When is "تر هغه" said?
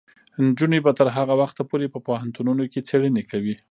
0.99-1.33